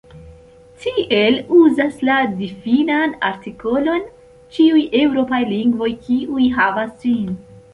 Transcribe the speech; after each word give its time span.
Tiel 0.83 1.35
uzas 1.57 1.99
la 2.09 2.15
difinan 2.39 3.13
artikolon 3.29 4.09
ĉiuj 4.57 4.83
eŭropaj 5.03 5.43
lingvoj 5.53 5.91
kiuj 6.09 6.49
havas 6.57 6.93
ĝin. 7.07 7.33